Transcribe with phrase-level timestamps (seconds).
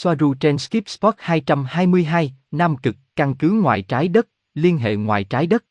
[0.00, 5.24] Soaru trên Skip Spot 222, Nam Cực, căn cứ ngoài trái đất, liên hệ ngoài
[5.24, 5.64] trái đất.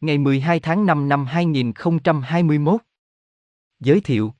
[0.00, 2.80] Ngày 12 tháng 5 năm 2021.
[3.80, 4.34] Giới thiệu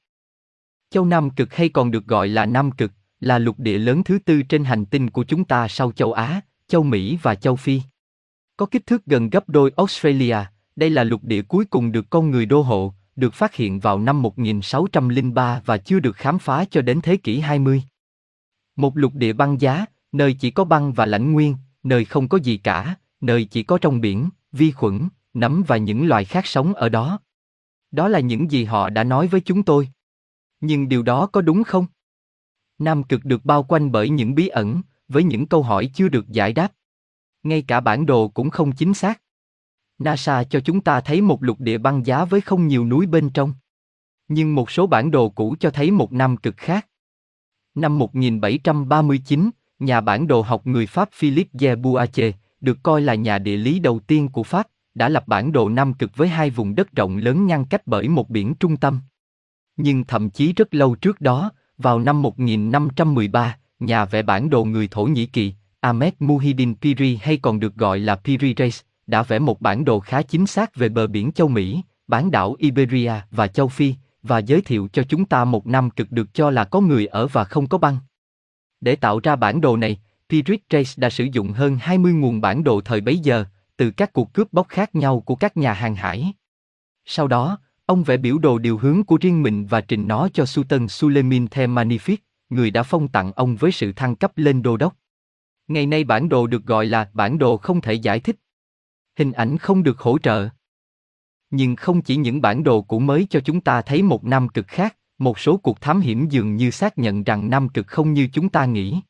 [0.91, 4.19] Châu Nam Cực hay còn được gọi là Nam Cực, là lục địa lớn thứ
[4.19, 7.81] tư trên hành tinh của chúng ta sau châu Á, châu Mỹ và châu Phi.
[8.57, 10.37] Có kích thước gần gấp đôi Australia,
[10.77, 13.99] đây là lục địa cuối cùng được con người đô hộ, được phát hiện vào
[13.99, 17.83] năm 1603 và chưa được khám phá cho đến thế kỷ 20.
[18.79, 22.39] Một lục địa băng giá, nơi chỉ có băng và lãnh nguyên, nơi không có
[22.39, 26.75] gì cả, nơi chỉ có trong biển, vi khuẩn, nấm và những loài khác sống
[26.75, 27.21] ở đó.
[27.91, 29.89] Đó là những gì họ đã nói với chúng tôi.
[30.61, 31.87] Nhưng điều đó có đúng không?
[32.79, 36.29] Nam cực được bao quanh bởi những bí ẩn, với những câu hỏi chưa được
[36.29, 36.73] giải đáp.
[37.43, 39.23] Ngay cả bản đồ cũng không chính xác.
[39.99, 43.31] NASA cho chúng ta thấy một lục địa băng giá với không nhiều núi bên
[43.31, 43.53] trong.
[44.29, 46.88] Nhưng một số bản đồ cũ cho thấy một nam cực khác.
[47.81, 53.57] Năm 1739, nhà bản đồ học người Pháp Philippe Gerbouache, được coi là nhà địa
[53.57, 56.93] lý đầu tiên của Pháp, đã lập bản đồ Nam Cực với hai vùng đất
[56.97, 59.01] rộng lớn ngăn cách bởi một biển trung tâm.
[59.77, 64.89] Nhưng thậm chí rất lâu trước đó, vào năm 1513, nhà vẽ bản đồ người
[64.89, 69.39] Thổ Nhĩ Kỳ, Ahmed Muhyiddin Piri hay còn được gọi là Piri Reis, đã vẽ
[69.39, 73.47] một bản đồ khá chính xác về bờ biển châu Mỹ, bán đảo Iberia và
[73.47, 76.81] châu Phi, và giới thiệu cho chúng ta một năm cực được cho là có
[76.81, 77.99] người ở và không có băng.
[78.81, 82.65] Để tạo ra bản đồ này, Piri Trace đã sử dụng hơn 20 nguồn bản
[82.65, 83.45] đồ thời bấy giờ,
[83.77, 86.33] từ các cuộc cướp bóc khác nhau của các nhà hàng hải.
[87.05, 90.45] Sau đó, ông vẽ biểu đồ điều hướng của riêng mình và trình nó cho
[90.45, 92.17] Sultan Suleiman The Magnific,
[92.51, 94.97] người đã phong tặng ông với sự thăng cấp lên đô đốc.
[95.69, 98.37] Ngày nay bản đồ được gọi là bản đồ không thể giải thích.
[99.17, 100.49] Hình ảnh không được hỗ trợ.
[101.51, 104.67] Nhưng không chỉ những bản đồ cũ mới cho chúng ta thấy một nam cực
[104.69, 108.29] khác, một số cuộc thám hiểm dường như xác nhận rằng nam cực không như
[108.33, 109.01] chúng ta nghĩ.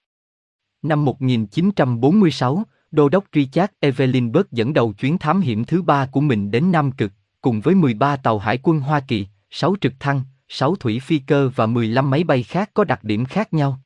[0.83, 6.51] Năm 1946, Đô đốc Richard Evelinberg dẫn đầu chuyến thám hiểm thứ ba của mình
[6.51, 10.77] đến Nam Cực, cùng với 13 tàu hải quân Hoa Kỳ, 6 trực thăng, 6
[10.77, 13.81] thủy phi cơ và 15 máy bay khác có đặc điểm khác nhau.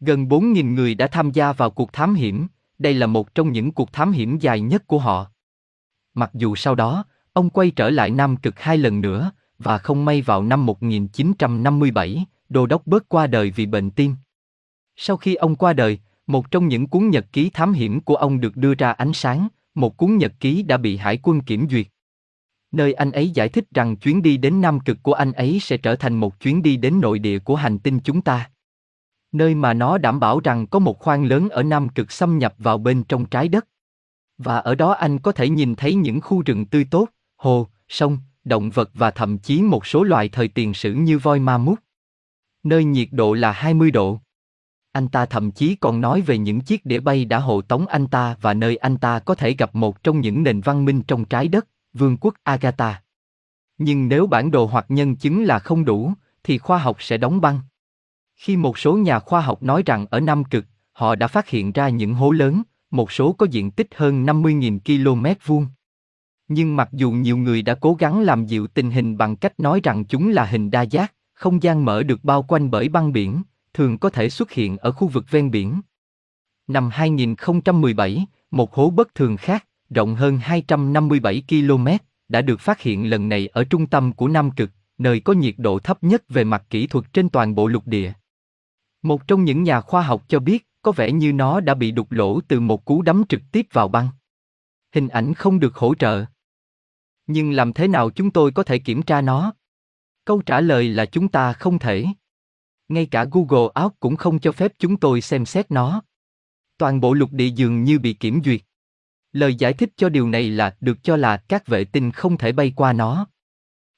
[0.00, 2.46] Gần 4.000 người đã tham gia vào cuộc thám hiểm,
[2.78, 5.26] đây là một trong những cuộc thám hiểm dài nhất của họ.
[6.14, 10.04] Mặc dù sau đó, ông quay trở lại Nam Cực hai lần nữa, và không
[10.04, 14.14] may vào năm 1957, Đô đốc bớt qua đời vì bệnh tim.
[14.96, 18.40] Sau khi ông qua đời, một trong những cuốn nhật ký thám hiểm của ông
[18.40, 21.86] được đưa ra ánh sáng, một cuốn nhật ký đã bị hải quân kiểm duyệt.
[22.72, 25.76] Nơi anh ấy giải thích rằng chuyến đi đến Nam Cực của anh ấy sẽ
[25.76, 28.50] trở thành một chuyến đi đến nội địa của hành tinh chúng ta.
[29.32, 32.54] Nơi mà nó đảm bảo rằng có một khoang lớn ở Nam Cực xâm nhập
[32.58, 33.68] vào bên trong trái đất.
[34.38, 38.18] Và ở đó anh có thể nhìn thấy những khu rừng tươi tốt, hồ, sông,
[38.44, 41.78] động vật và thậm chí một số loài thời tiền sử như voi ma mút.
[42.62, 44.20] Nơi nhiệt độ là 20 độ.
[44.92, 48.06] Anh ta thậm chí còn nói về những chiếc đĩa bay đã hộ tống anh
[48.06, 51.24] ta và nơi anh ta có thể gặp một trong những nền văn minh trong
[51.24, 53.02] trái đất, vương quốc Agatha.
[53.78, 56.12] Nhưng nếu bản đồ hoặc nhân chứng là không đủ,
[56.42, 57.60] thì khoa học sẽ đóng băng.
[58.36, 61.72] Khi một số nhà khoa học nói rằng ở Nam Cực, họ đã phát hiện
[61.72, 65.66] ra những hố lớn, một số có diện tích hơn 50.000 km vuông.
[66.48, 69.80] Nhưng mặc dù nhiều người đã cố gắng làm dịu tình hình bằng cách nói
[69.82, 73.42] rằng chúng là hình đa giác, không gian mở được bao quanh bởi băng biển,
[73.74, 75.80] thường có thể xuất hiện ở khu vực ven biển.
[76.66, 81.86] Năm 2017, một hố bất thường khác, rộng hơn 257 km,
[82.28, 85.54] đã được phát hiện lần này ở trung tâm của Nam Cực, nơi có nhiệt
[85.58, 88.12] độ thấp nhất về mặt kỹ thuật trên toàn bộ lục địa.
[89.02, 92.12] Một trong những nhà khoa học cho biết, có vẻ như nó đã bị đục
[92.12, 94.08] lỗ từ một cú đấm trực tiếp vào băng.
[94.94, 96.24] Hình ảnh không được hỗ trợ.
[97.28, 99.52] Nhưng làm thế nào chúng tôi có thể kiểm tra nó?
[100.24, 102.06] Câu trả lời là chúng ta không thể.
[102.88, 106.02] Ngay cả Google Out cũng không cho phép chúng tôi xem xét nó.
[106.78, 108.60] Toàn bộ lục địa dường như bị kiểm duyệt.
[109.32, 112.52] Lời giải thích cho điều này là được cho là các vệ tinh không thể
[112.52, 113.26] bay qua nó.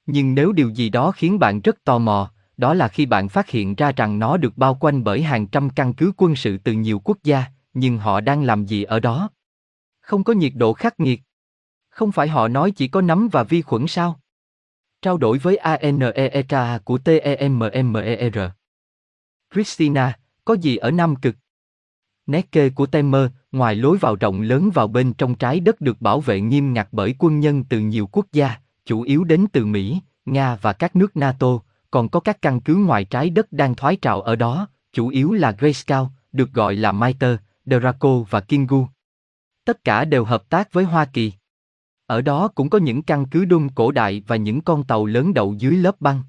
[0.06, 3.50] Nhưng nếu điều gì đó khiến bạn rất tò mò, đó là khi bạn phát
[3.50, 6.72] hiện ra rằng nó được bao quanh bởi hàng trăm căn cứ quân sự từ
[6.72, 7.44] nhiều quốc gia,
[7.74, 9.30] nhưng họ đang làm gì ở đó?
[10.00, 11.20] Không có nhiệt độ khắc nghiệt.
[11.90, 14.20] Không phải họ nói chỉ có nấm và vi khuẩn sao?
[15.02, 18.38] Trao đổi với ANEEK của TEMMER.
[19.54, 21.36] Christina, có gì ở Nam Cực?
[22.26, 26.00] Nét kê của Temer, ngoài lối vào rộng lớn vào bên trong trái đất được
[26.00, 29.66] bảo vệ nghiêm ngặt bởi quân nhân từ nhiều quốc gia, chủ yếu đến từ
[29.66, 31.58] Mỹ, Nga và các nước NATO,
[31.90, 35.32] còn có các căn cứ ngoài trái đất đang thoái trào ở đó, chủ yếu
[35.32, 37.36] là Grayscale, được gọi là Miter,
[37.66, 38.86] Draco và Kingu.
[39.64, 41.32] Tất cả đều hợp tác với Hoa Kỳ.
[42.10, 45.34] Ở đó cũng có những căn cứ đun cổ đại và những con tàu lớn
[45.34, 46.22] đậu dưới lớp băng.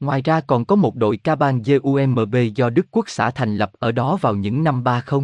[0.00, 3.72] Ngoài ra còn có một đội ca bang GUMB do Đức Quốc xã thành lập
[3.78, 5.20] ở đó vào những năm 30.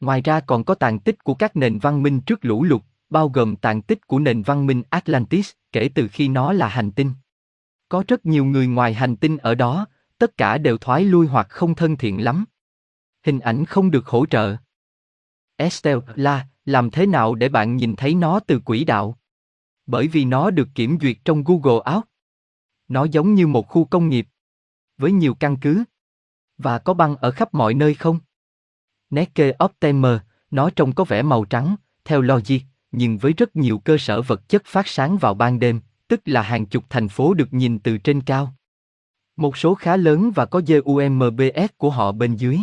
[0.00, 3.28] Ngoài ra còn có tàn tích của các nền văn minh trước lũ lụt, bao
[3.28, 7.12] gồm tàn tích của nền văn minh Atlantis, kể từ khi nó là hành tinh.
[7.88, 9.86] Có rất nhiều người ngoài hành tinh ở đó,
[10.18, 12.44] tất cả đều thoái lui hoặc không thân thiện lắm.
[13.26, 14.56] Hình ảnh không được hỗ trợ.
[15.56, 19.18] Estelle, la, làm thế nào để bạn nhìn thấy nó từ quỹ đạo?
[19.86, 22.04] Bởi vì nó được kiểm duyệt trong Google Out.
[22.88, 24.28] Nó giống như một khu công nghiệp.
[24.98, 25.84] Với nhiều căn cứ.
[26.58, 28.18] Và có băng ở khắp mọi nơi không?
[29.10, 30.18] Neke Optimer,
[30.50, 32.58] nó trông có vẻ màu trắng, theo logic,
[32.92, 36.42] nhưng với rất nhiều cơ sở vật chất phát sáng vào ban đêm, tức là
[36.42, 38.54] hàng chục thành phố được nhìn từ trên cao.
[39.36, 42.58] Một số khá lớn và có GUMBS của họ bên dưới.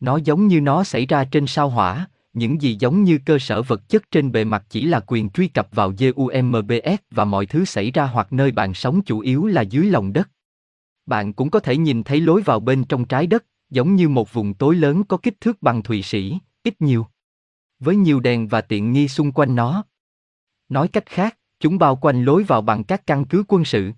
[0.00, 3.62] Nó giống như nó xảy ra trên sao hỏa, những gì giống như cơ sở
[3.62, 7.64] vật chất trên bề mặt chỉ là quyền truy cập vào GUMBS và mọi thứ
[7.64, 10.30] xảy ra hoặc nơi bạn sống chủ yếu là dưới lòng đất.
[11.06, 14.32] Bạn cũng có thể nhìn thấy lối vào bên trong trái đất, giống như một
[14.32, 17.06] vùng tối lớn có kích thước bằng Thụy Sĩ, ít nhiều.
[17.78, 19.84] Với nhiều đèn và tiện nghi xung quanh nó.
[20.68, 23.92] Nói cách khác, chúng bao quanh lối vào bằng các căn cứ quân sự.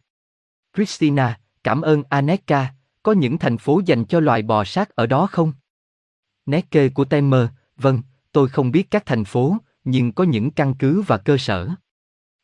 [0.77, 5.27] Christina, cảm ơn Aneka, có những thành phố dành cho loài bò sát ở đó
[5.27, 5.53] không?
[6.47, 7.47] Nét kê của Temer,
[7.77, 8.03] vâng,
[8.33, 11.69] tôi không biết các thành phố, nhưng có những căn cứ và cơ sở.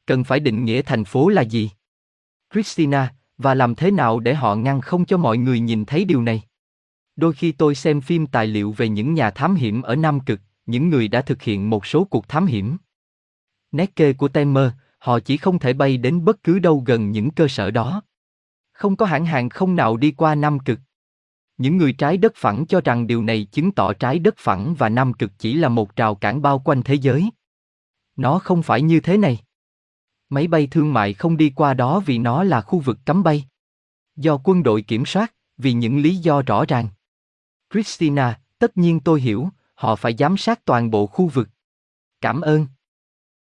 [0.07, 1.71] Cần phải định nghĩa thành phố là gì?
[2.53, 6.23] Christina, và làm thế nào để họ ngăn không cho mọi người nhìn thấy điều
[6.23, 6.43] này?
[7.17, 10.41] Đôi khi tôi xem phim tài liệu về những nhà thám hiểm ở Nam Cực,
[10.67, 12.77] những người đã thực hiện một số cuộc thám hiểm.
[13.73, 17.31] Nét kê của Temer, họ chỉ không thể bay đến bất cứ đâu gần những
[17.31, 18.03] cơ sở đó.
[18.73, 20.79] Không có hãng hàng không nào đi qua Nam Cực.
[21.59, 24.89] Những người trái đất phẳng cho rằng điều này chứng tỏ trái đất phẳng và
[24.89, 27.31] Nam Cực chỉ là một rào cản bao quanh thế giới.
[28.17, 29.39] Nó không phải như thế này.
[30.29, 33.45] Máy bay thương mại không đi qua đó vì nó là khu vực cấm bay.
[34.17, 36.89] Do quân đội kiểm soát, vì những lý do rõ ràng.
[37.73, 41.49] Christina, tất nhiên tôi hiểu, họ phải giám sát toàn bộ khu vực.
[42.21, 42.67] Cảm ơn.